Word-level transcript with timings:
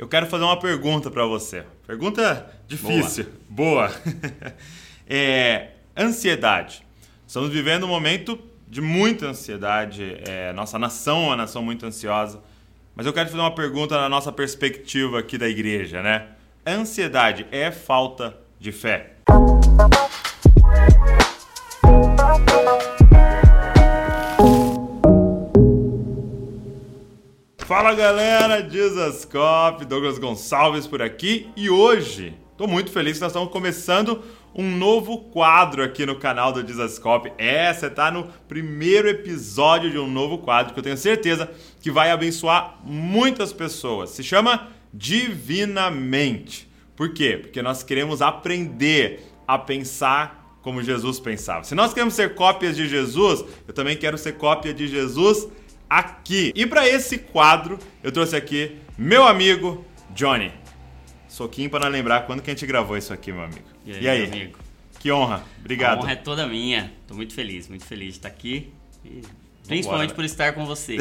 eu 0.00 0.08
quero 0.08 0.26
fazer 0.26 0.44
uma 0.44 0.58
pergunta 0.58 1.10
para 1.10 1.26
você. 1.26 1.62
Pergunta 1.86 2.50
difícil. 2.66 3.26
Boa. 3.46 3.88
Boa. 3.88 4.00
é, 5.06 5.72
ansiedade. 5.94 6.82
Estamos 7.26 7.50
vivendo 7.50 7.84
um 7.84 7.88
momento 7.88 8.40
de 8.66 8.80
muita 8.80 9.26
ansiedade. 9.26 10.16
É, 10.26 10.54
nossa 10.54 10.78
nação 10.78 11.24
é 11.24 11.26
uma 11.26 11.36
nação 11.36 11.62
muito 11.62 11.84
ansiosa. 11.84 12.40
Mas 12.96 13.04
eu 13.04 13.12
quero 13.12 13.28
fazer 13.28 13.42
uma 13.42 13.54
pergunta 13.54 13.94
na 14.00 14.08
nossa 14.08 14.32
perspectiva 14.32 15.18
aqui 15.18 15.36
da 15.36 15.46
igreja, 15.46 16.02
né? 16.02 16.28
Ansiedade 16.66 17.46
é 17.50 17.70
falta 17.70 18.34
de 18.58 18.72
fé? 18.72 19.16
Fala 27.70 27.94
galera, 27.94 28.64
Dizascope, 28.64 29.84
Douglas 29.84 30.18
Gonçalves 30.18 30.88
por 30.88 31.00
aqui 31.00 31.48
e 31.54 31.70
hoje 31.70 32.34
estou 32.50 32.66
muito 32.66 32.90
feliz 32.90 33.16
que 33.16 33.20
nós 33.20 33.30
estamos 33.30 33.52
começando 33.52 34.24
um 34.52 34.76
novo 34.76 35.30
quadro 35.30 35.80
aqui 35.80 36.04
no 36.04 36.16
canal 36.16 36.52
do 36.52 36.64
Dizascope. 36.64 37.32
É, 37.38 37.72
você 37.72 37.86
está 37.86 38.10
no 38.10 38.24
primeiro 38.48 39.08
episódio 39.08 39.88
de 39.88 39.96
um 40.00 40.10
novo 40.10 40.38
quadro 40.38 40.74
que 40.74 40.80
eu 40.80 40.82
tenho 40.82 40.96
certeza 40.96 41.48
que 41.80 41.92
vai 41.92 42.10
abençoar 42.10 42.80
muitas 42.82 43.52
pessoas. 43.52 44.10
Se 44.10 44.24
chama 44.24 44.66
Divinamente. 44.92 46.68
Por 46.96 47.14
quê? 47.14 47.38
Porque 47.40 47.62
nós 47.62 47.84
queremos 47.84 48.20
aprender 48.20 49.22
a 49.46 49.56
pensar 49.56 50.58
como 50.60 50.82
Jesus 50.82 51.20
pensava. 51.20 51.62
Se 51.62 51.76
nós 51.76 51.94
queremos 51.94 52.14
ser 52.14 52.34
cópias 52.34 52.74
de 52.74 52.88
Jesus, 52.88 53.44
eu 53.68 53.72
também 53.72 53.96
quero 53.96 54.18
ser 54.18 54.32
cópia 54.32 54.74
de 54.74 54.88
Jesus 54.88 55.46
aqui. 55.90 56.52
E 56.54 56.64
para 56.64 56.88
esse 56.88 57.18
quadro, 57.18 57.76
eu 58.00 58.12
trouxe 58.12 58.36
aqui 58.36 58.76
meu 58.96 59.26
amigo 59.26 59.84
Johnny. 60.14 60.52
Soquinho 61.28 61.68
para 61.68 61.86
não 61.86 61.90
lembrar 61.90 62.26
quando 62.26 62.40
que 62.40 62.50
a 62.50 62.54
gente 62.54 62.66
gravou 62.66 62.96
isso 62.96 63.12
aqui, 63.12 63.32
meu 63.32 63.42
amigo. 63.42 63.66
E 63.84 63.92
aí, 63.92 64.04
e 64.04 64.08
aí? 64.08 64.24
amigo? 64.24 64.58
Que 65.00 65.10
honra. 65.10 65.42
Obrigado. 65.58 65.98
A 65.98 66.02
honra 66.02 66.12
é 66.12 66.16
toda 66.16 66.46
minha. 66.46 66.92
Tô 67.08 67.14
muito 67.14 67.34
feliz, 67.34 67.68
muito 67.68 67.84
feliz 67.84 68.08
de 68.08 68.18
estar 68.18 68.28
aqui. 68.28 68.72
E 69.04 69.22
principalmente 69.66 70.14
por 70.14 70.24
estar 70.24 70.52
com 70.52 70.66
você. 70.66 70.96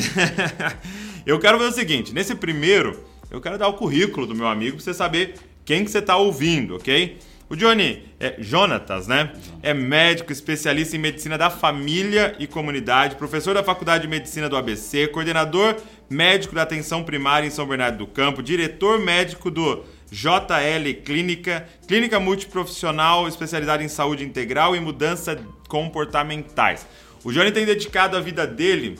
eu 1.25 1.39
quero 1.39 1.59
ver 1.59 1.65
o 1.65 1.71
seguinte, 1.71 2.13
nesse 2.13 2.35
primeiro, 2.35 3.03
eu 3.29 3.41
quero 3.41 3.57
dar 3.57 3.67
o 3.67 3.73
currículo 3.73 4.25
do 4.25 4.35
meu 4.35 4.47
amigo 4.47 4.77
para 4.77 4.85
você 4.85 4.93
saber 4.93 5.35
quem 5.65 5.83
que 5.83 5.91
você 5.91 5.99
está 5.99 6.15
ouvindo, 6.17 6.75
ok? 6.77 7.17
O 7.50 7.55
Johnny 7.55 8.03
é 8.19 8.36
Jonatas, 8.38 9.08
né? 9.08 9.31
É 9.64 9.73
médico, 9.73 10.31
especialista 10.31 10.95
em 10.95 11.00
medicina 11.00 11.36
da 11.36 11.50
família 11.50 12.36
e 12.38 12.45
comunidade, 12.45 13.16
professor 13.16 13.55
da 13.55 13.64
Faculdade 13.64 14.03
de 14.03 14.08
Medicina 14.08 14.47
do 14.47 14.55
ABC, 14.55 15.08
coordenador 15.08 15.75
médico 16.08 16.53
da 16.53 16.61
atenção 16.61 17.03
primária 17.03 17.47
em 17.47 17.50
São 17.50 17.66
Bernardo 17.66 17.97
do 17.97 18.08
Campo, 18.08 18.44
diretor 18.44 19.00
médico 19.00 19.50
do 19.50 19.83
JL 20.11 20.94
Clínica, 21.03 21.67
clínica 21.88 22.20
multiprofissional 22.20 23.27
especializada 23.27 23.83
em 23.83 23.88
saúde 23.88 24.23
integral 24.23 24.75
e 24.75 24.80
mudança 24.80 25.39
comportamentais. 25.67 26.86
O 27.23 27.31
Johnny 27.31 27.52
tem 27.52 27.66
dedicado 27.66 28.16
a 28.16 28.20
vida 28.20 28.45
dele 28.45 29.00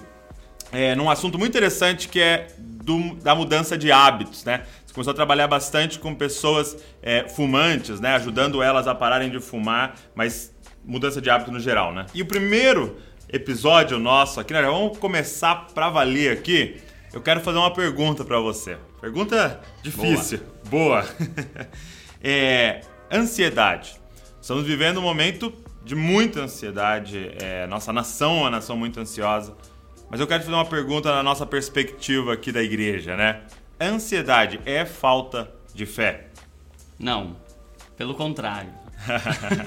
é, 0.72 0.96
num 0.96 1.10
assunto 1.10 1.38
muito 1.38 1.52
interessante 1.52 2.08
que 2.08 2.20
é 2.20 2.48
do, 2.58 3.16
da 3.16 3.36
mudança 3.36 3.78
de 3.78 3.92
hábitos, 3.92 4.44
né? 4.44 4.64
Você 4.90 4.94
começou 4.96 5.12
a 5.12 5.16
trabalhar 5.16 5.48
bastante 5.48 6.00
com 6.00 6.16
pessoas 6.16 6.76
é, 7.00 7.28
fumantes, 7.30 8.00
né? 8.00 8.16
Ajudando 8.16 8.64
elas 8.64 8.88
a 8.88 8.96
pararem 8.96 9.30
de 9.30 9.40
fumar, 9.40 9.96
mas 10.16 10.52
mudança 10.84 11.22
de 11.22 11.30
hábito 11.30 11.52
no 11.52 11.60
geral, 11.60 11.94
né? 11.94 12.08
E 12.12 12.24
o 12.24 12.26
primeiro 12.26 12.98
episódio 13.32 14.00
nosso 14.00 14.40
aqui, 14.40 14.52
né? 14.52 14.64
Vamos 14.64 14.98
começar 14.98 15.68
para 15.76 15.92
valer 15.92 16.32
aqui. 16.32 16.82
Eu 17.14 17.22
quero 17.22 17.40
fazer 17.40 17.60
uma 17.60 17.72
pergunta 17.72 18.26
para 18.26 18.40
você. 18.40 18.78
Pergunta 19.00 19.62
difícil. 19.84 20.40
Boa. 20.72 21.04
Boa. 21.04 21.06
é, 22.24 22.82
ansiedade. 23.12 23.96
Estamos 24.42 24.64
vivendo 24.64 24.98
um 24.98 25.04
momento 25.04 25.54
de 25.86 25.94
muita 25.94 26.40
ansiedade. 26.40 27.30
É, 27.40 27.68
nossa 27.68 27.94
nação 27.94 28.38
é 28.38 28.40
uma 28.40 28.50
nação 28.50 28.76
muito 28.76 29.00
ansiosa. 29.00 29.56
Mas 30.10 30.20
eu 30.20 30.26
quero 30.26 30.40
te 30.40 30.46
fazer 30.46 30.58
uma 30.58 30.66
pergunta 30.66 31.14
na 31.14 31.22
nossa 31.22 31.46
perspectiva 31.46 32.34
aqui 32.34 32.52
da 32.52 32.64
igreja, 32.64 33.16
né? 33.16 33.44
Ansiedade 33.82 34.60
é 34.66 34.86
falta 34.86 35.50
de 35.74 35.86
fé? 35.86 36.28
Não, 37.00 37.38
pelo 37.96 38.14
contrário. 38.14 38.74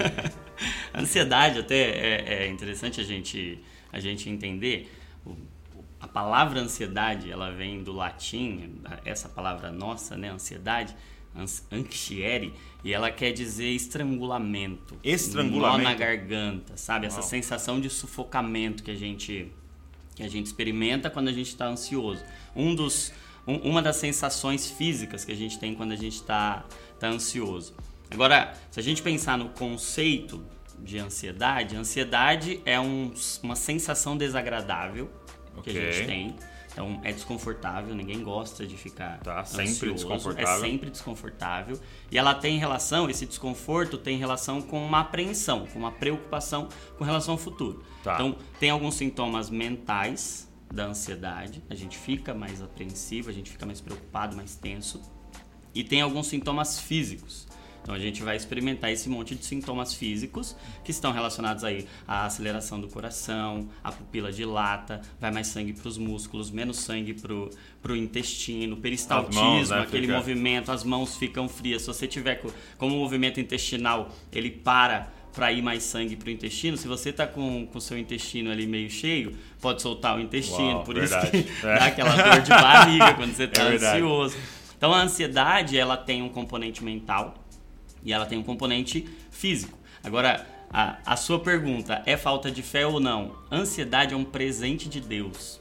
ansiedade 0.93 1.57
até 1.57 1.75
é, 1.75 2.33
é, 2.43 2.47
interessante 2.47 3.01
a 3.01 3.03
gente, 3.03 3.59
a 3.91 3.99
gente 3.99 4.29
entender. 4.29 4.91
A 5.99 6.07
palavra 6.07 6.59
ansiedade, 6.59 7.31
ela 7.31 7.49
vem 7.51 7.81
do 7.81 7.91
latim, 7.91 8.75
essa 9.03 9.27
palavra 9.27 9.71
nossa, 9.71 10.15
né, 10.15 10.29
ansiedade, 10.29 10.95
anxiere, 11.71 12.53
e 12.83 12.93
ela 12.93 13.09
quer 13.09 13.31
dizer 13.31 13.69
estrangulamento. 13.69 14.95
Estrangulamento? 15.03 15.83
Nó 15.83 15.89
na 15.89 15.95
garganta, 15.95 16.77
sabe? 16.77 17.07
Essa 17.07 17.23
sensação 17.23 17.81
de 17.81 17.89
sufocamento 17.89 18.83
que 18.83 18.91
a 18.91 18.95
gente 18.95 19.51
que 20.15 20.21
a 20.21 20.29
gente 20.29 20.45
experimenta 20.45 21.09
quando 21.09 21.29
a 21.29 21.31
gente 21.31 21.47
está 21.47 21.65
ansioso. 21.65 22.23
Um 22.55 22.75
dos 22.75 23.11
um, 23.47 23.55
uma 23.57 23.81
das 23.81 23.97
sensações 23.97 24.69
físicas 24.69 25.25
que 25.25 25.31
a 25.31 25.35
gente 25.35 25.59
tem 25.59 25.75
quando 25.75 25.91
a 25.91 25.95
gente 25.95 26.15
está 26.15 26.65
tá 26.99 27.07
ansioso. 27.07 27.73
Agora, 28.09 28.53
se 28.69 28.79
a 28.79 28.83
gente 28.83 29.01
pensar 29.01 29.37
no 29.37 29.49
conceito 29.49 30.43
de 30.79 30.99
ansiedade, 30.99 31.75
ansiedade 31.75 32.61
é 32.65 32.79
um, 32.79 33.13
uma 33.41 33.55
sensação 33.55 34.17
desagradável 34.17 35.09
okay. 35.57 35.73
que 35.73 35.79
a 35.79 35.91
gente 35.91 36.07
tem. 36.07 36.35
Então 36.71 36.99
é 37.03 37.11
desconfortável, 37.11 37.93
ninguém 37.93 38.23
gosta 38.23 38.65
de 38.65 38.75
ficar 38.75 39.19
tá, 39.19 39.45
sempre 39.45 39.91
ansioso, 39.91 39.93
desconfortável. 39.93 40.65
É 40.65 40.69
sempre 40.69 40.89
desconfortável. 40.89 41.79
E 42.11 42.17
ela 42.17 42.33
tem 42.33 42.57
relação, 42.57 43.07
esse 43.09 43.27
desconforto 43.27 43.95
tem 43.95 44.17
relação 44.17 44.59
com 44.59 44.83
uma 44.83 45.01
apreensão, 45.01 45.67
com 45.67 45.77
uma 45.77 45.91
preocupação 45.91 46.67
com 46.97 47.03
relação 47.03 47.35
ao 47.35 47.37
futuro. 47.37 47.83
Tá. 48.03 48.15
Então 48.15 48.35
tem 48.59 48.71
alguns 48.71 48.95
sintomas 48.95 49.51
mentais 49.51 50.51
da 50.73 50.87
ansiedade, 50.87 51.61
a 51.69 51.75
gente 51.75 51.95
fica 51.97 52.33
mais 52.33 52.61
apreensivo, 52.61 53.29
a 53.29 53.33
gente 53.33 53.51
fica 53.51 53.65
mais 53.65 53.79
preocupado, 53.79 54.35
mais 54.35 54.55
tenso. 54.55 54.99
E 55.73 55.83
tem 55.83 56.01
alguns 56.01 56.27
sintomas 56.27 56.79
físicos. 56.79 57.47
Então 57.83 57.93
a 57.93 57.99
gente 57.99 58.23
vai 58.23 58.37
experimentar 58.37 58.91
esse 58.91 59.09
monte 59.09 59.35
de 59.35 59.45
sintomas 59.45 59.93
físicos 59.93 60.55
que 60.85 60.89
estão 60.89 61.11
relacionados 61.11 61.65
aí 61.65 61.85
à 62.07 62.25
aceleração 62.25 62.79
do 62.79 62.87
coração, 62.87 63.69
a 63.83 63.91
pupila 63.91 64.31
dilata, 64.31 65.01
vai 65.19 65.31
mais 65.31 65.47
sangue 65.47 65.73
para 65.73 65.89
os 65.89 65.97
músculos, 65.97 66.49
menos 66.49 66.77
sangue 66.77 67.13
para 67.13 67.91
o 67.91 67.95
intestino, 67.95 68.77
peristaltismo, 68.77 69.43
mãos, 69.43 69.69
né, 69.69 69.81
aquele 69.81 70.07
fica... 70.07 70.17
movimento, 70.17 70.71
as 70.71 70.83
mãos 70.85 71.17
ficam 71.17 71.49
frias. 71.49 71.81
Se 71.81 71.87
você 71.89 72.07
tiver 72.07 72.41
como 72.77 72.95
o 72.95 72.99
movimento 72.99 73.39
intestinal 73.39 74.09
ele 74.31 74.49
para 74.49 75.11
para 75.33 75.51
ir 75.51 75.61
mais 75.61 75.83
sangue 75.83 76.15
para 76.15 76.27
o 76.27 76.31
intestino. 76.31 76.77
Se 76.77 76.87
você 76.87 77.09
está 77.09 77.25
com 77.25 77.67
o 77.73 77.81
seu 77.81 77.97
intestino 77.97 78.51
ali 78.51 78.67
meio 78.67 78.89
cheio, 78.89 79.35
pode 79.59 79.81
soltar 79.81 80.17
o 80.17 80.21
intestino. 80.21 80.75
Uau, 80.75 80.83
por 80.83 80.95
verdade. 80.95 81.37
isso 81.37 81.47
que 81.61 81.65
é. 81.65 81.75
dá 81.75 81.85
aquela 81.85 82.15
dor 82.15 82.41
de 82.41 82.49
barriga 82.49 83.13
quando 83.15 83.33
você 83.33 83.43
está 83.43 83.63
é 83.71 83.75
ansioso. 83.75 84.37
Então 84.77 84.93
a 84.93 85.01
ansiedade 85.01 85.77
ela 85.77 85.97
tem 85.97 86.21
um 86.21 86.29
componente 86.29 86.83
mental 86.83 87.35
e 88.03 88.13
ela 88.13 88.25
tem 88.25 88.37
um 88.37 88.43
componente 88.43 89.07
físico. 89.31 89.77
Agora, 90.03 90.45
a, 90.69 90.97
a 91.05 91.15
sua 91.15 91.39
pergunta 91.39 92.03
é 92.05 92.15
falta 92.15 92.51
de 92.51 92.61
fé 92.61 92.85
ou 92.85 92.99
não? 92.99 93.35
Ansiedade 93.51 94.13
é 94.13 94.17
um 94.17 94.25
presente 94.25 94.87
de 94.87 94.99
Deus. 94.99 95.59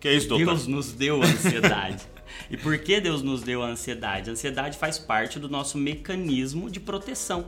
Que 0.00 0.08
é 0.08 0.14
isso, 0.14 0.28
doutor? 0.28 0.46
Deus 0.46 0.66
nos 0.66 0.92
deu 0.92 1.22
a 1.22 1.26
ansiedade. 1.26 2.02
e 2.50 2.56
por 2.56 2.78
que 2.78 3.00
Deus 3.00 3.22
nos 3.22 3.42
deu 3.42 3.62
a 3.62 3.66
ansiedade? 3.66 4.30
A 4.30 4.32
ansiedade 4.32 4.78
faz 4.78 4.98
parte 4.98 5.38
do 5.38 5.48
nosso 5.48 5.76
mecanismo 5.76 6.70
de 6.70 6.80
proteção 6.80 7.46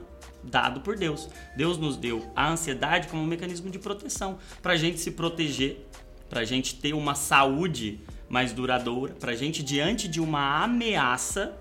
dado 0.51 0.81
por 0.81 0.97
Deus. 0.97 1.29
Deus 1.57 1.79
nos 1.79 1.97
deu 1.97 2.31
a 2.35 2.49
ansiedade 2.49 3.09
como 3.09 3.23
um 3.23 3.27
mecanismo 3.27 3.71
de 3.71 3.79
proteção 3.79 4.39
para 4.63 4.73
a 4.73 4.77
gente 4.77 4.99
se 4.99 5.11
proteger, 5.11 5.87
para 6.29 6.41
a 6.41 6.45
gente 6.45 6.77
ter 6.77 6.95
uma 6.95 7.15
saúde 7.15 8.01
mais 8.29 8.53
duradoura, 8.53 9.15
para 9.15 9.33
a 9.33 9.37
gente 9.37 9.63
diante 9.63 10.09
de 10.09 10.21
uma 10.21 10.63
ameaça 10.63 11.57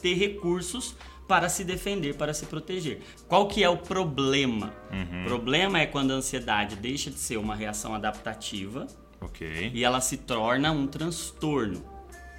ter 0.00 0.14
recursos 0.14 0.94
para 1.26 1.48
se 1.48 1.64
defender, 1.64 2.14
para 2.14 2.32
se 2.32 2.46
proteger. 2.46 3.00
Qual 3.28 3.48
que 3.48 3.62
é 3.62 3.68
o 3.68 3.76
problema? 3.76 4.72
Uhum. 4.90 5.22
O 5.22 5.24
problema 5.24 5.80
é 5.80 5.86
quando 5.86 6.12
a 6.12 6.14
ansiedade 6.14 6.76
deixa 6.76 7.10
de 7.10 7.18
ser 7.18 7.36
uma 7.36 7.54
reação 7.54 7.94
adaptativa 7.94 8.86
okay. 9.20 9.70
e 9.74 9.84
ela 9.84 10.00
se 10.00 10.16
torna 10.16 10.70
um 10.70 10.86
transtorno. 10.86 11.84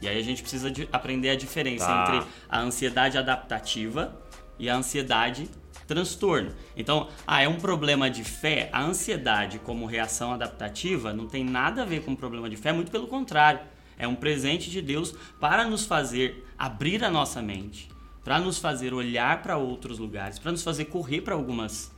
E 0.01 0.07
aí 0.07 0.17
a 0.17 0.23
gente 0.23 0.41
precisa 0.41 0.71
aprender 0.91 1.29
a 1.29 1.35
diferença 1.35 1.85
tá. 1.85 2.15
entre 2.15 2.29
a 2.47 2.59
ansiedade 2.59 3.17
adaptativa 3.17 4.15
e 4.59 4.69
a 4.69 4.75
ansiedade 4.75 5.49
transtorno. 5.87 6.51
Então, 6.75 7.07
ah, 7.25 7.41
é 7.41 7.47
um 7.47 7.55
problema 7.55 8.09
de 8.09 8.23
fé. 8.23 8.69
A 8.71 8.83
ansiedade 8.83 9.57
como 9.59 9.85
reação 9.85 10.33
adaptativa 10.33 11.13
não 11.13 11.25
tem 11.25 11.43
nada 11.43 11.81
a 11.81 11.85
ver 11.85 12.03
com 12.03 12.11
um 12.11 12.15
problema 12.15 12.49
de 12.49 12.57
fé, 12.57 12.73
muito 12.73 12.91
pelo 12.91 13.07
contrário. 13.07 13.61
É 13.97 14.07
um 14.07 14.15
presente 14.15 14.69
de 14.69 14.81
Deus 14.81 15.15
para 15.39 15.65
nos 15.65 15.85
fazer 15.85 16.45
abrir 16.57 17.03
a 17.03 17.09
nossa 17.09 17.41
mente, 17.41 17.89
para 18.23 18.39
nos 18.39 18.59
fazer 18.59 18.93
olhar 18.93 19.41
para 19.41 19.57
outros 19.57 19.97
lugares, 19.97 20.37
para 20.37 20.51
nos 20.51 20.63
fazer 20.63 20.85
correr 20.85 21.21
para 21.21 21.33
algumas 21.33 21.95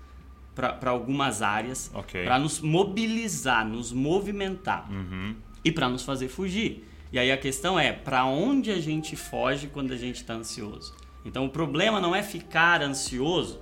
para 0.56 0.90
algumas 0.90 1.42
áreas, 1.42 1.90
okay. 1.94 2.26
para 2.26 2.38
nos 2.38 2.60
mobilizar, 2.60 3.66
nos 3.66 3.94
movimentar 3.94 4.92
uhum. 4.92 5.34
e 5.64 5.72
para 5.72 5.88
nos 5.88 6.04
fazer 6.04 6.28
fugir. 6.28 6.86
E 7.14 7.18
aí 7.18 7.32
a 7.32 7.38
questão 7.38 7.80
é, 7.80 7.94
para 7.94 8.26
onde 8.26 8.70
a 8.70 8.80
gente 8.80 9.16
foge 9.16 9.68
quando 9.68 9.94
a 9.94 9.96
gente 9.96 10.18
está 10.18 10.34
ansioso? 10.34 10.94
Então 11.26 11.46
o 11.46 11.50
problema 11.50 12.00
não 12.00 12.16
é 12.16 12.22
ficar 12.22 12.82
ansioso, 12.82 13.62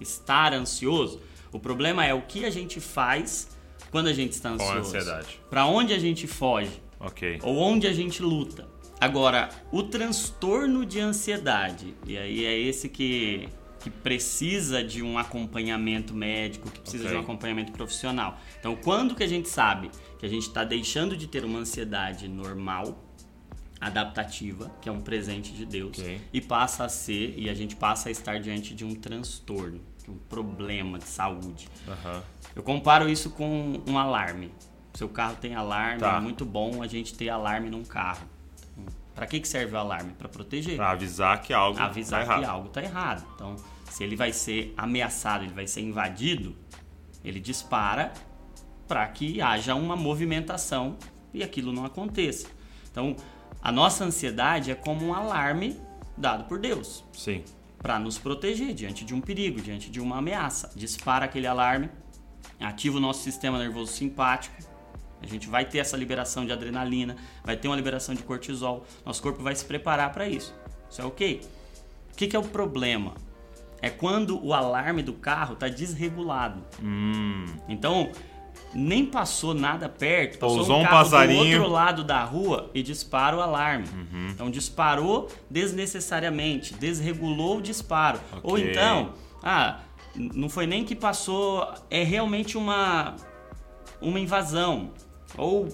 estar 0.00 0.52
ansioso. 0.52 1.20
O 1.52 1.58
problema 1.58 2.04
é 2.04 2.12
o 2.12 2.22
que 2.22 2.44
a 2.44 2.50
gente 2.50 2.80
faz 2.80 3.48
quando 3.90 4.08
a 4.08 4.12
gente 4.12 4.32
está 4.32 4.50
ansioso. 4.50 4.72
Com 4.72 4.78
ansiedade. 4.80 5.40
Para 5.48 5.66
onde 5.66 5.92
a 5.94 5.98
gente 5.98 6.26
foge? 6.26 6.82
Ok. 6.98 7.38
Ou 7.42 7.56
onde 7.58 7.86
a 7.86 7.92
gente 7.92 8.22
luta. 8.22 8.66
Agora, 9.00 9.50
o 9.70 9.82
transtorno 9.82 10.86
de 10.86 10.98
ansiedade, 11.00 11.94
e 12.06 12.16
aí 12.16 12.44
é 12.44 12.58
esse 12.58 12.88
que, 12.88 13.48
que 13.80 13.90
precisa 13.90 14.82
de 14.82 15.02
um 15.02 15.18
acompanhamento 15.18 16.14
médico, 16.14 16.70
que 16.70 16.80
precisa 16.80 17.04
okay. 17.04 17.14
de 17.14 17.20
um 17.20 17.24
acompanhamento 17.24 17.72
profissional. 17.72 18.40
Então, 18.58 18.74
quando 18.76 19.14
que 19.14 19.22
a 19.22 19.26
gente 19.26 19.48
sabe 19.48 19.90
que 20.18 20.24
a 20.24 20.28
gente 20.28 20.48
está 20.48 20.64
deixando 20.64 21.16
de 21.16 21.26
ter 21.26 21.44
uma 21.44 21.58
ansiedade 21.58 22.26
normal, 22.28 22.98
adaptativa, 23.86 24.70
que 24.80 24.88
é 24.88 24.92
um 24.92 25.00
presente 25.00 25.52
de 25.52 25.64
Deus, 25.64 25.98
okay. 25.98 26.20
e 26.32 26.40
passa 26.40 26.84
a 26.84 26.88
ser, 26.88 27.34
e 27.38 27.48
a 27.48 27.54
gente 27.54 27.76
passa 27.76 28.08
a 28.08 28.12
estar 28.12 28.40
diante 28.40 28.74
de 28.74 28.84
um 28.84 28.94
transtorno, 28.94 29.80
de 30.02 30.10
um 30.10 30.16
problema 30.16 30.98
de 30.98 31.04
saúde. 31.04 31.68
Uhum. 31.86 32.22
Eu 32.56 32.62
comparo 32.62 33.08
isso 33.08 33.30
com 33.30 33.82
um 33.86 33.98
alarme. 33.98 34.52
Seu 34.94 35.08
carro 35.08 35.36
tem 35.40 35.54
alarme, 35.54 36.00
tá. 36.00 36.16
é 36.16 36.20
muito 36.20 36.44
bom 36.44 36.82
a 36.82 36.86
gente 36.86 37.14
ter 37.14 37.28
alarme 37.28 37.68
num 37.68 37.84
carro. 37.84 38.26
Para 39.14 39.26
que, 39.26 39.38
que 39.38 39.46
serve 39.46 39.74
o 39.74 39.78
alarme? 39.78 40.12
Para 40.12 40.28
proteger. 40.28 40.76
Para 40.76 40.90
avisar 40.90 41.40
que 41.40 41.52
algo 41.52 41.78
avisar 41.78 42.26
tá 42.26 42.38
que 42.38 42.44
algo 42.44 42.66
está 42.66 42.82
errado. 42.82 43.24
Então, 43.34 43.56
se 43.88 44.02
ele 44.02 44.16
vai 44.16 44.32
ser 44.32 44.74
ameaçado, 44.76 45.44
ele 45.44 45.52
vai 45.52 45.68
ser 45.68 45.82
invadido, 45.82 46.56
ele 47.24 47.38
dispara 47.38 48.12
para 48.88 49.06
que 49.06 49.40
haja 49.40 49.74
uma 49.74 49.94
movimentação 49.94 50.96
e 51.32 51.42
aquilo 51.42 51.72
não 51.72 51.84
aconteça. 51.84 52.48
Então, 52.90 53.16
a 53.64 53.72
nossa 53.72 54.04
ansiedade 54.04 54.70
é 54.70 54.74
como 54.74 55.06
um 55.06 55.14
alarme 55.14 55.80
dado 56.14 56.44
por 56.44 56.58
Deus. 56.58 57.02
Sim. 57.14 57.42
Para 57.78 57.98
nos 57.98 58.18
proteger 58.18 58.74
diante 58.74 59.06
de 59.06 59.14
um 59.14 59.22
perigo, 59.22 59.58
diante 59.58 59.90
de 59.90 60.00
uma 60.00 60.18
ameaça. 60.18 60.70
Dispara 60.76 61.24
aquele 61.24 61.46
alarme, 61.46 61.88
ativa 62.60 62.98
o 62.98 63.00
nosso 63.00 63.22
sistema 63.22 63.58
nervoso 63.58 63.90
simpático, 63.90 64.54
a 65.22 65.26
gente 65.26 65.48
vai 65.48 65.64
ter 65.64 65.78
essa 65.78 65.96
liberação 65.96 66.44
de 66.44 66.52
adrenalina, 66.52 67.16
vai 67.42 67.56
ter 67.56 67.66
uma 67.66 67.76
liberação 67.76 68.14
de 68.14 68.22
cortisol, 68.22 68.84
nosso 69.04 69.22
corpo 69.22 69.42
vai 69.42 69.54
se 69.54 69.64
preparar 69.64 70.12
para 70.12 70.28
isso. 70.28 70.54
Isso 70.90 71.00
é 71.00 71.04
ok. 71.04 71.40
O 72.12 72.16
que, 72.16 72.28
que, 72.28 72.36
é 72.36 72.38
o 72.38 72.42
problema? 72.42 73.14
É 73.80 73.88
quando 73.88 74.44
o 74.44 74.52
alarme 74.52 75.02
do 75.02 75.14
carro 75.14 75.54
está 75.54 75.68
desregulado. 75.68 76.62
Hum. 76.82 77.46
Então, 77.66 78.12
nem 78.74 79.06
passou 79.06 79.54
nada 79.54 79.88
perto, 79.88 80.38
passou 80.38 80.56
Pousou 80.56 80.78
um, 80.78 80.82
um 80.82 80.86
passarinho. 80.86 81.44
do 81.44 81.62
outro 81.62 81.72
lado 81.72 82.04
da 82.04 82.22
rua 82.24 82.70
e 82.74 82.82
dispara 82.82 83.36
o 83.36 83.40
alarme. 83.40 83.86
Uhum. 83.88 84.28
Então, 84.30 84.50
disparou 84.50 85.30
desnecessariamente, 85.48 86.74
desregulou 86.74 87.58
o 87.58 87.62
disparo. 87.62 88.18
Okay. 88.38 88.40
Ou 88.42 88.58
então, 88.58 89.12
ah, 89.42 89.80
não 90.14 90.48
foi 90.48 90.66
nem 90.66 90.84
que 90.84 90.94
passou, 90.94 91.66
é 91.90 92.02
realmente 92.02 92.56
uma, 92.58 93.14
uma 94.00 94.18
invasão 94.18 94.90
ou 95.36 95.68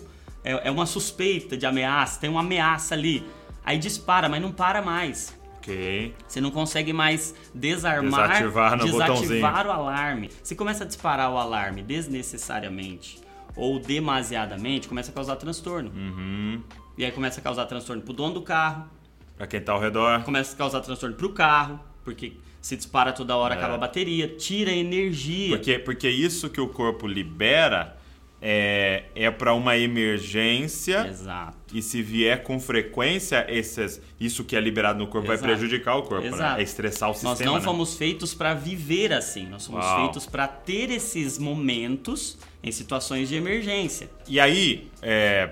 é, 0.45 0.69
é 0.69 0.71
uma 0.71 0.87
suspeita 0.87 1.57
de 1.57 1.67
ameaça, 1.67 2.21
tem 2.21 2.31
uma 2.31 2.41
ameaça 2.41 2.95
ali. 2.95 3.27
Aí 3.65 3.79
dispara, 3.79 4.29
mas 4.29 4.41
não 4.41 4.53
para 4.53 4.83
mais. 4.83 5.39
Ok. 5.61 6.15
Você 6.27 6.41
não 6.41 6.51
consegue 6.51 6.93
mais 6.93 7.35
desarmar, 7.55 8.29
desativar, 8.29 8.77
no 8.77 8.85
desativar 8.85 9.67
o 9.67 9.71
alarme. 9.71 10.31
Se 10.43 10.57
começa 10.57 10.85
a 10.85 10.87
disparar 10.87 11.31
o 11.31 11.37
alarme 11.37 11.83
desnecessariamente 11.83 13.21
ou 13.55 13.79
demasiadamente, 13.79 14.89
começa 14.89 15.11
a 15.11 15.15
causar 15.15 15.37
transtorno. 15.37 15.91
Uhum. 15.91 16.63
E 16.97 17.05
aí 17.05 17.13
começa 17.13 17.41
a 17.41 17.43
causar 17.43 17.67
transtorno 17.67 18.03
pro 18.03 18.15
dono 18.15 18.35
do 18.35 18.43
carro. 18.43 18.89
Pra 19.37 19.47
quem 19.47 19.61
tá 19.61 19.73
ao 19.73 19.81
redor. 19.81 20.23
Começa 20.23 20.55
a 20.55 20.57
causar 20.57 20.81
transtorno 20.81 21.15
pro 21.15 21.31
carro, 21.31 21.79
porque 22.05 22.33
se 22.61 22.77
dispara 22.77 23.13
toda 23.13 23.37
hora, 23.37 23.55
é. 23.55 23.59
acaba 23.59 23.75
a 23.75 23.79
bateria, 23.79 24.29
tira 24.29 24.71
energia. 24.71 25.57
Porque, 25.57 25.79
porque 25.79 26.09
isso 26.09 26.49
que 26.49 26.61
o 26.61 26.69
corpo 26.69 27.07
libera 27.07 27.97
é, 28.43 29.05
é 29.15 29.31
para 29.31 29.53
uma 29.53 29.77
emergência. 29.77 31.07
Exato. 31.09 31.59
E 31.73 31.83
se 31.83 32.03
vier 32.03 32.43
com 32.43 32.59
frequência, 32.59 33.47
esses, 33.49 34.01
isso 34.19 34.45
que 34.45 34.57
é 34.57 34.61
liberado 34.61 34.99
no 34.99 35.07
corpo 35.07 35.29
Exato. 35.29 35.41
vai 35.41 35.51
prejudicar 35.51 35.97
o 35.97 36.03
corpo, 36.03 36.25
né? 36.25 36.29
Exato. 36.29 36.55
né? 36.55 36.61
É 36.61 36.63
estressar 36.63 37.11
o 37.11 37.13
sistema. 37.13 37.35
Nós 37.35 37.41
não 37.45 37.55
né? 37.55 37.61
fomos 37.61 37.97
feitos 37.97 38.35
para 38.35 38.55
viver 38.55 39.13
assim. 39.13 39.47
Nós 39.47 39.67
fomos 39.67 39.85
Uau. 39.85 40.03
feitos 40.03 40.27
para 40.27 40.49
ter 40.49 40.91
esses 40.91 41.39
momentos 41.39 42.39
em 42.63 42.73
situações 42.73 43.29
de 43.29 43.37
emergência. 43.37 44.11
E 44.27 44.41
aí, 44.41 44.91
é, 45.03 45.51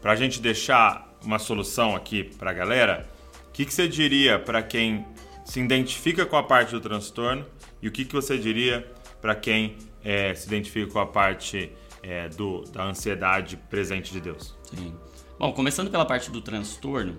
para 0.00 0.12
a 0.12 0.16
gente 0.16 0.40
deixar 0.40 1.08
uma 1.24 1.38
solução 1.38 1.96
aqui 1.96 2.24
para 2.24 2.50
a 2.50 2.54
galera, 2.54 3.08
o 3.48 3.52
que, 3.52 3.64
que 3.64 3.72
você 3.72 3.88
diria 3.88 4.38
para 4.38 4.62
quem 4.62 5.04
se 5.44 5.60
identifica 5.60 6.26
com 6.26 6.36
a 6.36 6.42
parte 6.42 6.72
do 6.72 6.80
transtorno 6.80 7.44
e 7.80 7.88
o 7.88 7.90
que, 7.90 8.04
que 8.04 8.12
você 8.12 8.36
diria 8.36 8.86
para 9.20 9.34
quem 9.34 9.76
é, 10.04 10.34
se 10.34 10.46
identifica 10.46 10.92
com 10.92 10.98
a 10.98 11.06
parte 11.06 11.72
é, 12.02 12.28
do, 12.28 12.62
da 12.62 12.84
ansiedade 12.84 13.56
presente 13.68 14.12
de 14.12 14.20
Deus. 14.20 14.56
Sim. 14.64 14.94
Bom, 15.38 15.52
começando 15.52 15.90
pela 15.90 16.04
parte 16.04 16.30
do 16.30 16.40
transtorno, 16.40 17.16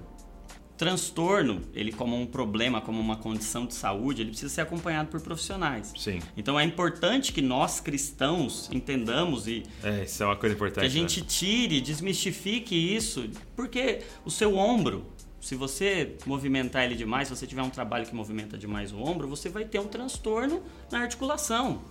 transtorno, 0.80 1.62
ele 1.74 1.92
como 1.92 2.16
um 2.16 2.26
problema, 2.26 2.80
como 2.80 3.02
uma 3.02 3.18
condição 3.18 3.66
de 3.66 3.74
saúde, 3.74 4.22
ele 4.22 4.30
precisa 4.30 4.54
ser 4.54 4.62
acompanhado 4.62 5.10
por 5.10 5.20
profissionais. 5.20 5.94
Sim. 5.98 6.20
Então 6.38 6.58
é 6.58 6.64
importante 6.64 7.34
que 7.34 7.42
nós 7.42 7.82
cristãos 7.82 8.70
entendamos 8.72 9.46
e 9.46 9.64
é, 9.84 10.06
isso 10.06 10.24
é 10.24 10.26
uma 10.26 10.38
coisa 10.38 10.56
importante. 10.56 10.80
Que 10.80 10.86
a 10.86 10.90
gente 10.90 11.20
né? 11.20 11.26
tire, 11.28 11.82
desmistifique 11.82 12.96
isso, 12.96 13.30
porque 13.58 14.00
o 14.24 14.32
seu 14.32 14.56
ombro, 14.56 15.06
se 15.42 15.54
você 15.54 16.16
movimentar 16.26 16.86
ele 16.86 16.96
demais, 16.96 17.28
se 17.28 17.36
você 17.36 17.46
tiver 17.46 17.62
um 17.62 17.70
trabalho 17.70 18.06
que 18.06 18.16
movimenta 18.16 18.58
demais 18.58 18.94
o 18.94 19.00
ombro, 19.00 19.28
você 19.28 19.50
vai 19.50 19.66
ter 19.66 19.80
um 19.80 19.88
transtorno 19.88 20.64
na 20.90 21.00
articulação. 21.00 21.82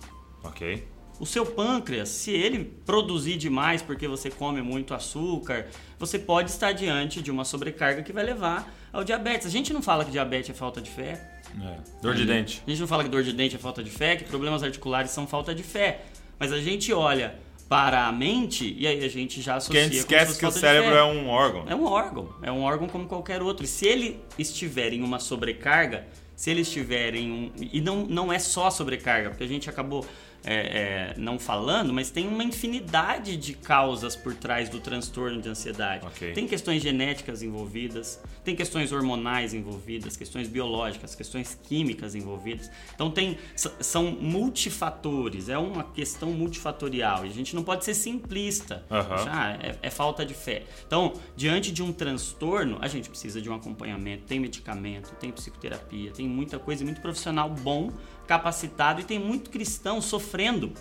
Ok. 0.43 0.87
O 1.19 1.25
seu 1.25 1.45
pâncreas, 1.45 2.07
se 2.09 2.31
ele 2.31 2.63
produzir 2.85 3.35
demais 3.35 3.81
porque 3.81 4.07
você 4.07 4.29
come 4.29 4.61
muito 4.61 4.93
açúcar, 4.93 5.67
você 5.97 6.17
pode 6.17 6.49
estar 6.49 6.71
diante 6.71 7.21
de 7.21 7.29
uma 7.29 7.43
sobrecarga 7.43 8.01
que 8.01 8.13
vai 8.13 8.23
levar 8.23 8.73
ao 8.93 9.03
diabetes. 9.03 9.45
A 9.45 9.49
gente 9.49 9.73
não 9.73 9.81
fala 9.81 10.05
que 10.05 10.11
diabetes 10.11 10.49
é 10.49 10.53
falta 10.53 10.79
de 10.79 10.89
fé. 10.89 11.41
É. 11.61 11.77
Dor 12.01 12.15
de 12.15 12.25
dente. 12.25 12.63
A 12.65 12.69
gente 12.69 12.79
não 12.79 12.87
fala 12.87 13.03
que 13.03 13.09
dor 13.09 13.23
de 13.23 13.33
dente 13.33 13.55
é 13.55 13.59
falta 13.59 13.83
de 13.83 13.89
fé, 13.89 14.15
que 14.15 14.23
problemas 14.23 14.63
articulares 14.63 15.11
são 15.11 15.27
falta 15.27 15.53
de 15.53 15.63
fé. 15.63 16.05
Mas 16.39 16.53
a 16.53 16.59
gente 16.59 16.93
olha 16.93 17.35
para 17.67 18.07
a 18.07 18.11
mente 18.11 18.75
e 18.79 18.87
aí 18.87 19.03
a 19.03 19.07
gente 19.07 19.41
já 19.41 19.55
associa. 19.55 19.87
Quem 19.87 19.97
esquece 19.97 20.39
que 20.39 20.45
o 20.45 20.51
cérebro 20.51 20.95
é 20.95 21.03
um 21.03 21.27
órgão. 21.27 21.65
É 21.67 21.75
um 21.75 21.85
órgão. 21.85 22.33
É 22.41 22.51
um 22.51 22.63
órgão 22.63 22.87
como 22.87 23.07
qualquer 23.07 23.41
outro. 23.41 23.65
E 23.65 23.67
se 23.67 23.85
ele 23.85 24.19
estiver 24.37 24.93
em 24.93 25.03
uma 25.03 25.19
sobrecarga, 25.19 26.07
se 26.35 26.49
ele 26.49 26.61
estiver 26.61 27.13
em 27.13 27.31
um. 27.31 27.51
E 27.59 27.79
não, 27.79 28.05
não 28.05 28.33
é 28.33 28.39
só 28.39 28.71
sobrecarga, 28.71 29.29
porque 29.29 29.43
a 29.43 29.47
gente 29.47 29.69
acabou 29.69 30.03
é, 30.43 30.53
é, 30.53 31.13
não 31.17 31.37
falando, 31.37 31.93
mas 31.93 32.09
tem 32.09 32.27
uma 32.27 32.43
infinidade 32.43 33.35
de 33.37 33.53
causas 33.53 34.15
por 34.15 34.33
trás 34.33 34.69
do 34.69 34.79
transtorno 34.79 35.41
de 35.41 35.49
ansiedade. 35.49 36.05
Okay. 36.07 36.33
Tem 36.33 36.47
questões 36.47 36.81
genéticas 36.81 37.43
envolvidas, 37.43 38.19
tem 38.43 38.55
questões 38.55 38.91
hormonais 38.91 39.53
envolvidas, 39.53 40.15
questões 40.15 40.47
biológicas, 40.47 41.13
questões 41.15 41.57
químicas 41.63 42.15
envolvidas. 42.15 42.69
Então 42.93 43.11
tem 43.11 43.37
são 43.55 44.11
multifatores, 44.11 45.49
é 45.49 45.57
uma 45.57 45.83
questão 45.83 46.31
multifatorial. 46.31 47.25
E 47.25 47.29
a 47.29 47.33
gente 47.33 47.55
não 47.55 47.63
pode 47.63 47.83
ser 47.85 47.93
simplista. 47.93 48.83
Uhum. 48.89 49.59
É, 49.61 49.75
é 49.81 49.89
falta 49.89 50.25
de 50.25 50.33
fé. 50.33 50.63
Então, 50.85 51.13
diante 51.35 51.71
de 51.71 51.83
um 51.83 51.91
transtorno, 51.91 52.77
a 52.81 52.87
gente 52.87 53.09
precisa 53.09 53.41
de 53.41 53.49
um 53.49 53.55
acompanhamento, 53.55 54.23
tem 54.23 54.39
medicamento, 54.39 55.13
tem 55.15 55.31
psicoterapia, 55.31 56.11
tem 56.11 56.27
muita 56.27 56.57
coisa, 56.57 56.83
muito 56.83 57.01
profissional 57.01 57.49
bom 57.49 57.91
capacitado 58.29 59.01
e 59.01 59.03
tem 59.03 59.17
muito 59.17 59.49
cristão 59.49 59.99
sofrendo 59.99 60.71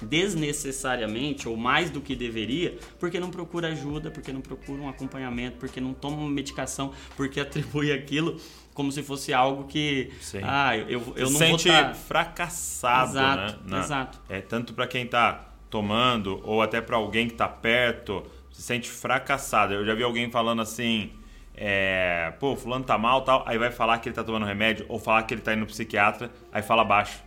desnecessariamente 0.00 1.46
ou 1.46 1.54
mais 1.54 1.90
do 1.90 2.00
que 2.00 2.16
deveria, 2.16 2.78
porque 2.98 3.20
não 3.20 3.30
procura 3.30 3.68
ajuda, 3.68 4.10
porque 4.10 4.32
não 4.32 4.40
procura 4.40 4.80
um 4.80 4.88
acompanhamento, 4.88 5.58
porque 5.58 5.78
não 5.78 5.92
toma 5.92 6.16
uma 6.16 6.30
medicação, 6.30 6.90
porque 7.18 7.38
atribui 7.38 7.92
aquilo 7.92 8.40
como 8.72 8.90
se 8.90 9.02
fosse 9.02 9.30
algo 9.34 9.64
que 9.64 10.10
Sim. 10.22 10.40
ah, 10.42 10.74
eu, 10.74 10.88
eu, 10.88 11.12
eu 11.16 11.30
não 11.30 11.38
sente 11.38 11.68
vou 11.68 11.76
tá... 11.76 11.92
fracassado, 11.92 13.10
exato, 13.10 13.52
né? 13.52 13.58
Na, 13.66 13.80
exato. 13.80 14.18
É 14.26 14.40
tanto 14.40 14.72
para 14.72 14.86
quem 14.86 15.06
tá 15.06 15.52
tomando 15.68 16.40
ou 16.42 16.62
até 16.62 16.80
para 16.80 16.96
alguém 16.96 17.28
que 17.28 17.34
tá 17.34 17.46
perto, 17.46 18.24
se 18.50 18.62
sente 18.62 18.88
fracassado. 18.88 19.74
Eu 19.74 19.84
já 19.84 19.94
vi 19.94 20.02
alguém 20.02 20.30
falando 20.30 20.62
assim, 20.62 21.12
é, 21.54 22.32
pô, 22.40 22.56
fulano 22.56 22.84
tá 22.84 22.96
mal 22.96 23.22
tal, 23.22 23.42
aí 23.46 23.58
vai 23.58 23.70
falar 23.70 23.98
que 23.98 24.08
ele 24.08 24.14
tá 24.16 24.24
tomando 24.24 24.46
remédio, 24.46 24.86
ou 24.88 24.98
falar 24.98 25.22
que 25.24 25.34
ele 25.34 25.40
tá 25.42 25.52
indo 25.52 25.60
no 25.60 25.66
psiquiatra, 25.66 26.30
aí 26.52 26.62
fala 26.62 26.84
baixo. 26.84 27.18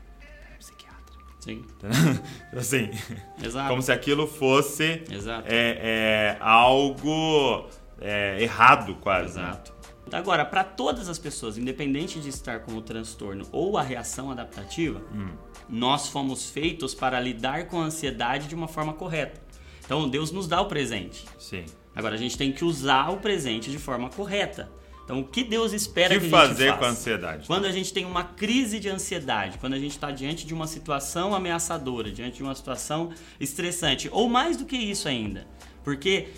Psiquiatra. 0.60 1.15
Sim. 1.39 1.63
assim. 2.56 2.89
Exato. 3.44 3.70
Como 3.70 3.82
se 3.82 3.92
aquilo 3.92 4.25
fosse 4.27 5.03
Exato. 5.12 5.48
É, 5.48 6.36
é, 6.36 6.38
algo 6.39 7.68
é, 8.00 8.42
errado, 8.42 8.96
quase. 8.96 9.38
né? 9.39 9.44
Exato. 9.50 9.74
Agora, 10.12 10.46
para 10.46 10.63
todas 10.63 11.10
as 11.10 11.18
pessoas, 11.18 11.58
independente 11.58 12.20
de 12.20 12.30
estar 12.30 12.60
com 12.60 12.74
o 12.74 12.82
transtorno 12.82 13.48
ou 13.51 13.77
a 13.77 13.82
reação 13.82 14.30
adaptativa, 14.30 15.01
Hum. 15.12 15.30
nós 15.68 16.08
fomos 16.10 16.50
feitos 16.51 16.94
para 16.94 17.20
lidar 17.20 17.65
com 17.68 17.82
a 17.82 17.86
ansiedade 17.86 18.48
de 18.48 18.53
uma 18.53 18.68
forma 18.68 18.94
correta. 18.94 19.42
Então, 19.84 20.08
Deus 20.08 20.30
nos 20.32 20.48
dá 20.48 20.62
o 20.62 20.68
presente. 20.68 21.25
Sim. 21.39 21.65
Agora 21.96 22.16
a 22.16 22.18
gente 22.18 22.38
tem 22.38 22.52
que 22.52 22.66
usar 22.66 23.10
o 23.10 23.18
presente 23.18 23.70
de 23.70 23.78
forma 23.78 24.10
correta. 24.10 24.70
Então, 25.04 25.20
o 25.20 25.24
que 25.26 25.44
Deus 25.44 25.74
espera 25.74 26.14
que, 26.14 26.22
que 26.22 26.26
a 26.26 26.30
gente 26.30 26.32
faça? 26.32 26.48
fazer 26.50 26.78
com 26.78 26.86
a 26.86 26.90
ansiedade? 26.90 27.48
Quando 27.48 27.66
a 27.66 27.72
gente 27.72 27.92
tem 27.92 28.06
uma 28.06 28.24
crise 28.24 28.80
de 28.80 28.88
ansiedade, 28.88 29.58
quando 29.58 29.74
a 29.74 29.80
gente 29.80 29.92
está 29.92 30.12
diante 30.12 30.46
de 30.46 30.54
uma 30.54 30.66
situação 30.66 31.36
ameaçadora, 31.36 32.10
diante 32.10 32.38
de 32.38 32.44
uma 32.44 32.56
situação 32.56 33.12
estressante, 33.40 34.10
ou 34.12 34.30
mais 34.30 34.56
do 34.56 34.66
que 34.66 34.78
isso 34.78 35.10
ainda, 35.10 35.46
porque 35.84 36.30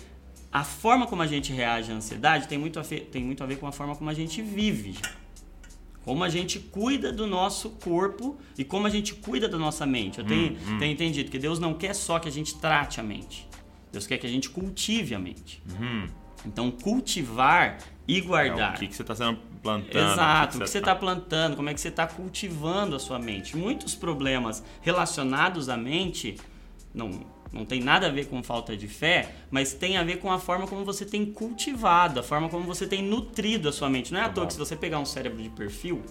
a 0.50 0.64
forma 0.64 1.06
como 1.06 1.22
a 1.22 1.26
gente 1.26 1.52
reage 1.52 1.92
à 1.92 1.94
ansiedade 1.94 2.48
tem 2.48 2.58
muito 2.58 2.80
a 2.80 2.82
ver, 2.82 3.08
tem 3.12 3.22
muito 3.22 3.42
a 3.44 3.46
ver 3.46 3.58
com 3.58 3.66
a 3.66 3.72
forma 3.72 3.94
como 3.94 4.10
a 4.10 4.14
gente 4.14 4.42
vive. 4.42 4.96
Como 6.04 6.22
a 6.22 6.28
gente 6.28 6.58
cuida 6.58 7.12
do 7.12 7.26
nosso 7.26 7.70
corpo 7.70 8.36
e 8.56 8.64
como 8.64 8.86
a 8.86 8.90
gente 8.90 9.14
cuida 9.14 9.48
da 9.48 9.58
nossa 9.58 9.84
mente. 9.84 10.18
Eu 10.18 10.24
tenho, 10.24 10.52
hum, 10.52 10.56
hum. 10.68 10.78
tenho 10.78 10.92
entendido 10.92 11.30
que 11.30 11.38
Deus 11.38 11.58
não 11.58 11.74
quer 11.74 11.94
só 11.94 12.18
que 12.18 12.28
a 12.28 12.32
gente 12.32 12.54
trate 12.56 13.00
a 13.00 13.02
mente. 13.02 13.46
Deus 13.92 14.06
quer 14.06 14.18
que 14.18 14.26
a 14.26 14.30
gente 14.30 14.50
cultive 14.50 15.14
a 15.14 15.18
mente. 15.18 15.62
Uhum. 15.78 16.08
Então, 16.44 16.70
cultivar 16.70 17.78
e 18.06 18.20
guardar. 18.20 18.72
É, 18.72 18.76
o 18.76 18.78
que, 18.78 18.86
que 18.86 18.94
você 18.94 19.02
está 19.02 19.14
sendo 19.14 19.38
plantando? 19.62 20.12
Exato, 20.12 20.58
o 20.58 20.60
que 20.60 20.68
você 20.68 20.78
está 20.78 20.94
tá 20.94 21.00
plantando, 21.00 21.56
como 21.56 21.68
é 21.68 21.74
que 21.74 21.80
você 21.80 21.88
está 21.88 22.06
cultivando 22.06 22.94
a 22.94 22.98
sua 22.98 23.18
mente. 23.18 23.56
Muitos 23.56 23.94
problemas 23.94 24.62
relacionados 24.80 25.68
à 25.68 25.76
mente 25.76 26.36
não, 26.94 27.10
não 27.52 27.64
tem 27.64 27.80
nada 27.80 28.06
a 28.06 28.10
ver 28.10 28.26
com 28.26 28.42
falta 28.42 28.76
de 28.76 28.86
fé, 28.86 29.34
mas 29.50 29.72
tem 29.72 29.96
a 29.96 30.04
ver 30.04 30.18
com 30.18 30.30
a 30.30 30.38
forma 30.38 30.66
como 30.66 30.84
você 30.84 31.04
tem 31.04 31.26
cultivado, 31.26 32.20
a 32.20 32.22
forma 32.22 32.48
como 32.48 32.64
você 32.64 32.86
tem 32.86 33.02
nutrido 33.02 33.68
a 33.68 33.72
sua 33.72 33.90
mente. 33.90 34.12
Não 34.12 34.20
é 34.20 34.24
à 34.24 34.28
toa 34.28 34.46
que 34.46 34.52
se 34.52 34.58
você 34.58 34.76
pegar 34.76 34.98
um 34.98 35.04
cérebro 35.04 35.42
de 35.42 35.48
perfil, 35.48 36.02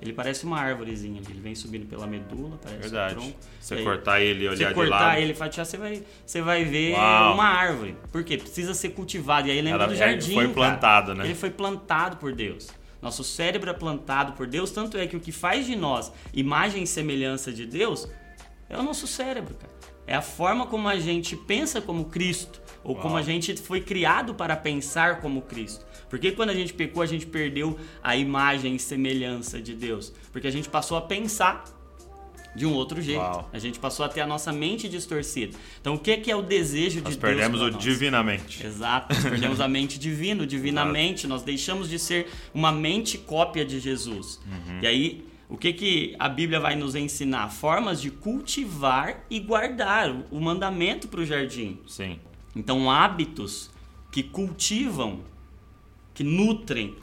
ele 0.00 0.12
parece 0.12 0.44
uma 0.44 0.58
árvorezinha, 0.58 1.20
ele 1.28 1.40
vem 1.40 1.54
subindo 1.54 1.86
pela 1.86 2.06
medula, 2.06 2.58
parece 2.62 2.80
Verdade. 2.80 3.14
um 3.14 3.18
tronco. 3.18 3.38
Você 3.60 3.74
aí, 3.74 3.84
cortar 3.84 4.20
ele 4.20 4.44
e 4.44 4.48
olhar 4.48 4.56
de 4.56 4.62
lado. 4.64 4.74
Você 4.74 4.88
cortar 4.88 5.20
ele 5.20 5.32
e 5.32 5.34
fatiar, 5.34 5.66
você 5.66 5.76
vai, 5.76 6.02
você 6.24 6.40
vai 6.42 6.64
ver 6.64 6.94
Uau. 6.94 7.34
uma 7.34 7.44
árvore. 7.44 7.96
Por 8.10 8.24
quê? 8.24 8.38
Precisa 8.38 8.72
ser 8.72 8.90
cultivado. 8.90 9.48
E 9.48 9.50
aí 9.50 9.60
lembra 9.60 9.84
Ela, 9.84 9.92
do 9.92 9.96
jardim, 9.96 10.32
Ele 10.32 10.46
foi 10.46 10.48
plantado, 10.54 11.06
cara. 11.08 11.18
né? 11.18 11.24
Ele 11.26 11.34
foi 11.34 11.50
plantado 11.50 12.16
por 12.16 12.32
Deus. 12.32 12.68
Nosso 13.02 13.24
cérebro 13.24 13.70
é 13.70 13.72
plantado 13.72 14.32
por 14.32 14.46
Deus, 14.46 14.70
tanto 14.70 14.98
é 14.98 15.06
que 15.06 15.16
o 15.16 15.20
que 15.20 15.32
faz 15.32 15.64
de 15.66 15.74
nós 15.74 16.12
imagem 16.34 16.82
e 16.82 16.86
semelhança 16.86 17.50
de 17.50 17.64
Deus 17.64 18.08
é 18.70 18.78
o 18.78 18.82
nosso 18.82 19.06
cérebro, 19.06 19.54
cara. 19.54 19.72
É 20.06 20.14
a 20.14 20.22
forma 20.22 20.66
como 20.66 20.88
a 20.88 20.98
gente 20.98 21.36
pensa 21.36 21.80
como 21.80 22.06
Cristo, 22.06 22.60
ou 22.82 22.94
Uau. 22.94 23.02
como 23.02 23.16
a 23.16 23.22
gente 23.22 23.54
foi 23.56 23.80
criado 23.80 24.34
para 24.34 24.56
pensar 24.56 25.20
como 25.20 25.42
Cristo. 25.42 25.84
Porque 26.08 26.32
quando 26.32 26.50
a 26.50 26.54
gente 26.54 26.72
pecou, 26.72 27.02
a 27.02 27.06
gente 27.06 27.26
perdeu 27.26 27.78
a 28.02 28.16
imagem 28.16 28.74
e 28.74 28.78
semelhança 28.78 29.60
de 29.60 29.74
Deus? 29.74 30.12
Porque 30.32 30.48
a 30.48 30.50
gente 30.50 30.68
passou 30.68 30.96
a 30.96 31.02
pensar 31.02 31.64
de 32.54 32.66
um 32.66 32.72
outro 32.72 33.00
jeito. 33.00 33.20
Uau. 33.20 33.48
A 33.52 33.58
gente 33.58 33.78
passou 33.78 34.04
a 34.04 34.08
ter 34.08 34.20
a 34.20 34.26
nossa 34.26 34.52
mente 34.52 34.88
distorcida. 34.88 35.56
Então, 35.80 35.94
o 35.94 35.98
que 35.98 36.10
é, 36.10 36.16
que 36.16 36.30
é 36.30 36.36
o 36.36 36.42
desejo 36.42 37.00
nós 37.00 37.14
de 37.14 37.18
Deus? 37.20 37.36
Nós 37.36 37.40
perdemos 37.40 37.60
o 37.60 37.70
divinamente. 37.70 38.66
Exato, 38.66 39.14
nós 39.14 39.22
perdemos 39.22 39.60
a 39.60 39.68
mente 39.68 39.98
divina, 39.98 40.46
divinamente. 40.46 41.26
Nós 41.26 41.42
deixamos 41.42 41.88
de 41.88 41.98
ser 41.98 42.28
uma 42.52 42.72
mente 42.72 43.18
cópia 43.18 43.64
de 43.64 43.78
Jesus. 43.78 44.40
Uhum. 44.46 44.80
E 44.82 44.86
aí, 44.86 45.24
o 45.50 45.56
que, 45.56 45.72
que 45.72 46.14
a 46.16 46.28
Bíblia 46.28 46.60
vai 46.60 46.76
nos 46.76 46.94
ensinar? 46.94 47.48
Formas 47.48 48.00
de 48.00 48.08
cultivar 48.08 49.24
e 49.28 49.40
guardar 49.40 50.14
o 50.30 50.40
mandamento 50.40 51.08
para 51.08 51.20
o 51.20 51.26
jardim. 51.26 51.80
Sim. 51.88 52.20
Então, 52.54 52.88
hábitos 52.88 53.68
que 54.12 54.22
cultivam 54.22 55.20
que 56.14 56.22
nutrem, 56.22 56.94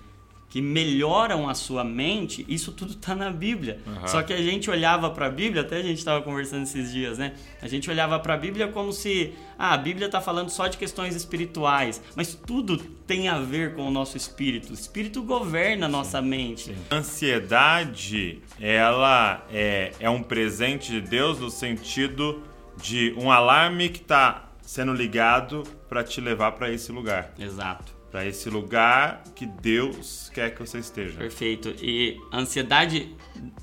que 0.49 0.61
melhoram 0.61 1.49
a 1.49 1.53
sua 1.53 1.83
mente, 1.83 2.45
isso 2.47 2.71
tudo 2.71 2.93
está 2.93 3.13
na 3.13 3.29
Bíblia. 3.29 3.79
Uhum. 3.85 4.07
Só 4.07 4.23
que 4.23 4.31
a 4.31 4.37
gente 4.37 4.69
olhava 4.69 5.09
para 5.09 5.25
a 5.25 5.29
Bíblia, 5.29 5.61
até 5.61 5.77
a 5.77 5.81
gente 5.81 5.97
estava 5.97 6.21
conversando 6.21 6.63
esses 6.63 6.91
dias, 6.91 7.17
né? 7.17 7.33
A 7.61 7.67
gente 7.67 7.89
olhava 7.89 8.17
para 8.19 8.33
a 8.33 8.37
Bíblia 8.37 8.69
como 8.69 8.93
se 8.93 9.33
ah, 9.59 9.73
a 9.73 9.77
Bíblia 9.77 10.05
está 10.05 10.21
falando 10.21 10.49
só 10.49 10.67
de 10.67 10.77
questões 10.77 11.15
espirituais, 11.15 12.01
mas 12.15 12.33
tudo 12.33 12.77
tem 12.77 13.27
a 13.27 13.39
ver 13.39 13.75
com 13.75 13.87
o 13.87 13.91
nosso 13.91 14.15
espírito. 14.15 14.71
O 14.71 14.73
espírito 14.73 15.21
governa 15.21 15.87
a 15.87 15.89
nossa 15.89 16.21
Sim. 16.21 16.27
mente. 16.27 16.63
Sim. 16.63 16.77
Ansiedade, 16.91 18.41
ela 18.59 19.45
é, 19.51 19.91
é 19.99 20.09
um 20.09 20.23
presente 20.23 20.91
de 20.91 21.01
Deus 21.01 21.39
no 21.39 21.49
sentido 21.49 22.41
de 22.81 23.13
um 23.17 23.29
alarme 23.31 23.89
que 23.89 23.99
está 23.99 24.49
sendo 24.61 24.93
ligado 24.93 25.63
para 25.89 26.03
te 26.03 26.21
levar 26.21 26.53
para 26.53 26.71
esse 26.71 26.91
lugar. 26.91 27.33
Exato 27.37 27.96
para 28.17 28.25
esse 28.25 28.49
lugar 28.49 29.23
que 29.35 29.45
Deus 29.45 30.31
quer 30.33 30.49
que 30.49 30.59
você 30.59 30.79
esteja. 30.79 31.19
Perfeito. 31.19 31.75
E 31.79 32.19
a 32.31 32.39
ansiedade 32.39 33.15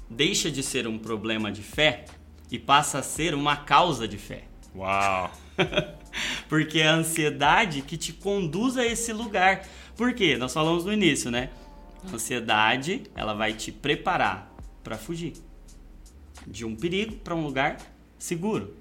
deixa 0.08 0.48
de 0.48 0.62
ser 0.62 0.86
um 0.86 0.96
problema 0.96 1.50
de 1.50 1.60
fé 1.60 2.04
e 2.52 2.56
passa 2.56 3.00
a 3.00 3.02
ser 3.02 3.34
uma 3.34 3.56
causa 3.56 4.06
de 4.06 4.16
fé. 4.16 4.44
Uau! 4.72 5.32
Porque 6.48 6.78
é 6.78 6.86
a 6.86 6.94
ansiedade 6.94 7.82
que 7.82 7.96
te 7.96 8.12
conduz 8.12 8.78
a 8.78 8.86
esse 8.86 9.12
lugar. 9.12 9.66
Por 9.96 10.14
quê? 10.14 10.36
Nós 10.36 10.54
falamos 10.54 10.84
no 10.84 10.92
início, 10.92 11.32
né? 11.32 11.50
A 12.08 12.14
ansiedade, 12.14 13.02
ela 13.16 13.34
vai 13.34 13.54
te 13.54 13.72
preparar 13.72 14.54
para 14.84 14.96
fugir 14.96 15.32
de 16.46 16.64
um 16.64 16.76
perigo 16.76 17.16
para 17.16 17.34
um 17.34 17.42
lugar 17.42 17.78
seguro. 18.16 18.76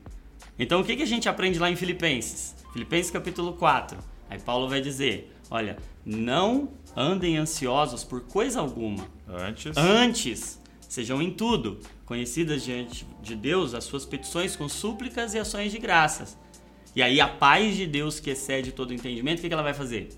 Então, 0.60 0.82
o 0.82 0.84
que, 0.84 0.96
que 0.96 1.02
a 1.02 1.08
gente 1.08 1.28
aprende 1.28 1.58
lá 1.58 1.72
em 1.72 1.76
Filipenses? 1.76 2.54
Filipenses 2.72 3.10
capítulo 3.10 3.54
4. 3.54 3.98
Aí 4.30 4.40
Paulo 4.40 4.70
vai 4.70 4.80
dizer: 4.80 5.33
Olha, 5.50 5.78
não 6.06 6.70
andem 6.96 7.38
ansiosos 7.38 8.04
por 8.04 8.22
coisa 8.22 8.60
alguma. 8.60 9.08
Antes. 9.28 9.78
Antes, 9.78 10.62
sejam 10.88 11.22
em 11.22 11.32
tudo 11.32 11.80
conhecidas 12.06 12.64
diante 12.64 13.06
de 13.22 13.36
Deus 13.36 13.74
as 13.74 13.84
suas 13.84 14.06
petições 14.06 14.56
com 14.56 14.68
súplicas 14.70 15.34
e 15.34 15.40
ações 15.40 15.72
de 15.72 15.80
graças. 15.80 16.38
E 16.96 17.02
aí 17.02 17.20
a 17.20 17.28
paz 17.28 17.76
de 17.76 17.88
Deus 17.88 18.20
que 18.20 18.30
excede 18.30 18.72
todo 18.72 18.94
entendimento, 18.94 19.40
o 19.40 19.42
que 19.42 19.52
ela 19.52 19.64
vai 19.64 19.74
fazer? 19.74 20.10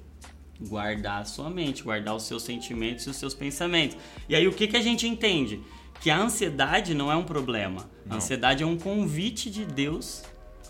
Guardar 0.59 1.21
a 1.21 1.25
sua 1.25 1.49
mente, 1.49 1.83
guardar 1.83 2.15
os 2.15 2.23
seus 2.23 2.43
sentimentos 2.43 3.05
e 3.05 3.09
os 3.09 3.15
seus 3.15 3.33
pensamentos. 3.33 3.97
E 4.27 4.35
aí 4.35 4.47
o 4.47 4.53
que, 4.53 4.67
que 4.67 4.77
a 4.77 4.81
gente 4.81 5.07
entende? 5.07 5.61
Que 6.01 6.09
a 6.09 6.17
ansiedade 6.17 6.93
não 6.93 7.11
é 7.11 7.15
um 7.15 7.23
problema. 7.23 7.89
Não. 8.05 8.13
A 8.13 8.17
ansiedade 8.17 8.63
é 8.63 8.65
um 8.65 8.77
convite 8.77 9.49
de 9.49 9.65
Deus 9.65 10.23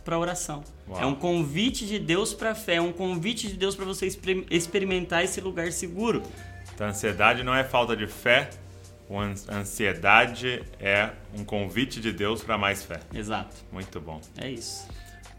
para 0.06 0.18
oração. 0.18 0.64
Uau. 0.88 1.02
É 1.02 1.06
um 1.06 1.16
convite 1.16 1.86
de 1.86 2.00
Deus 2.00 2.34
para 2.34 2.52
a 2.52 2.56
fé, 2.56 2.76
é 2.76 2.82
um 2.82 2.94
convite 2.94 3.48
de 3.48 3.56
Deus 3.56 3.76
para 3.76 3.84
você 3.84 4.08
experimentar 4.52 5.24
esse 5.24 5.42
lugar 5.42 5.72
seguro. 5.72 6.22
Então, 6.74 6.88
ansiedade 6.88 7.44
não 7.44 7.56
é 7.56 7.64
falta 7.64 7.98
de 7.98 8.06
fé, 8.06 8.50
a 9.48 9.58
ansiedade 9.58 10.64
é 10.80 11.10
um 11.38 11.44
convite 11.44 12.00
de 12.00 12.12
Deus 12.12 12.44
para 12.44 12.58
mais 12.58 12.84
fé. 12.84 13.00
Exato. 13.14 13.56
Muito 13.72 14.00
bom. 14.00 14.22
É 14.38 14.50
isso. 14.50 14.88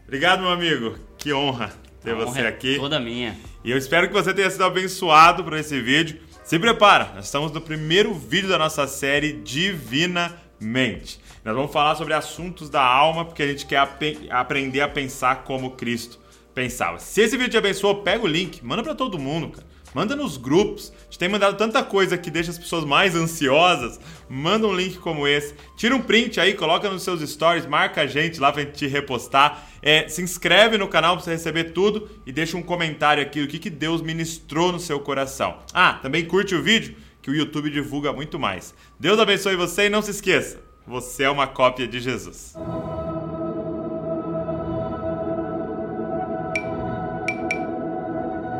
Obrigado, 0.03 0.41
meu 0.41 0.49
amigo. 0.49 0.97
Que 1.17 1.33
honra 1.33 1.73
ter 2.03 2.11
a 2.11 2.15
você 2.15 2.29
honra 2.29 2.41
é 2.41 2.47
aqui. 2.47 2.77
Toda 2.77 2.99
minha. 2.99 3.37
E 3.63 3.71
eu 3.71 3.77
espero 3.77 4.07
que 4.07 4.13
você 4.13 4.33
tenha 4.33 4.49
sido 4.49 4.63
abençoado 4.63 5.43
por 5.43 5.53
esse 5.53 5.81
vídeo. 5.81 6.21
Se 6.43 6.57
prepara, 6.57 7.11
nós 7.15 7.25
estamos 7.25 7.51
no 7.51 7.59
primeiro 7.59 8.13
vídeo 8.13 8.47
da 8.47 8.57
nossa 8.57 8.87
série 8.87 9.33
Divinamente. 9.33 11.19
Nós 11.47 11.55
vamos 11.55 11.71
falar 11.71 11.95
sobre 11.95 12.13
assuntos 12.13 12.69
da 12.69 12.83
alma, 12.83 13.23
porque 13.23 13.41
a 13.41 13.47
gente 13.47 13.65
quer 13.65 13.77
ap 13.77 14.03
aprender 14.29 14.81
a 14.81 14.89
pensar 14.89 15.45
como 15.45 15.77
Cristo 15.77 16.19
pensava. 16.53 16.99
Se 16.99 17.21
esse 17.21 17.37
vídeo 17.37 17.51
te 17.51 17.57
abençoou, 17.57 18.03
pega 18.03 18.25
o 18.25 18.27
link, 18.27 18.61
manda 18.65 18.83
para 18.83 18.93
todo 18.93 19.17
mundo, 19.17 19.51
cara. 19.51 19.65
Manda 19.93 20.13
nos 20.13 20.35
grupos. 20.35 20.91
A 20.99 21.03
gente 21.05 21.19
tem 21.19 21.29
mandado 21.29 21.55
tanta 21.55 21.81
coisa 21.85 22.17
que 22.17 22.29
deixa 22.29 22.51
as 22.51 22.57
pessoas 22.57 22.83
mais 22.83 23.15
ansiosas. 23.15 23.97
Manda 24.27 24.67
um 24.67 24.75
link 24.75 24.97
como 24.97 25.25
esse. 25.25 25.55
Tira 25.77 25.95
um 25.95 26.01
print 26.01 26.37
aí, 26.37 26.53
coloca 26.53 26.89
nos 26.89 27.03
seus 27.03 27.21
stories, 27.21 27.65
marca 27.65 28.01
a 28.01 28.07
gente 28.07 28.41
lá 28.41 28.51
pra 28.51 28.63
gente 28.63 28.73
te 28.73 28.85
repostar. 28.85 29.69
É, 29.81 30.05
se 30.09 30.21
inscreve 30.21 30.77
no 30.77 30.89
canal 30.89 31.15
pra 31.15 31.23
você 31.23 31.31
receber 31.31 31.71
tudo 31.71 32.09
e 32.25 32.31
deixa 32.33 32.57
um 32.57 32.61
comentário 32.61 33.23
aqui 33.23 33.39
do 33.39 33.47
que, 33.47 33.57
que 33.57 33.69
Deus 33.69 34.01
ministrou 34.01 34.73
no 34.73 34.81
seu 34.81 34.99
coração. 34.99 35.59
Ah, 35.73 35.93
também 35.93 36.25
curte 36.25 36.53
o 36.53 36.61
vídeo 36.61 36.97
que 37.21 37.31
o 37.31 37.35
YouTube 37.35 37.69
divulga 37.69 38.11
muito 38.11 38.37
mais. 38.37 38.75
Deus 38.99 39.17
abençoe 39.17 39.55
você 39.55 39.85
e 39.85 39.89
não 39.89 40.01
se 40.01 40.11
esqueça. 40.11 40.66
Você 40.87 41.23
é 41.23 41.29
uma 41.29 41.45
cópia 41.45 41.85
de 41.85 41.99
Jesus. 41.99 42.53